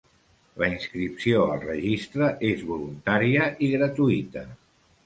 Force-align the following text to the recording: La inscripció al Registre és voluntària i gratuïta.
La 0.61 0.69
inscripció 0.75 1.43
al 1.57 1.61
Registre 1.67 2.33
és 2.51 2.65
voluntària 2.73 3.49
i 3.69 3.73
gratuïta. 3.79 4.51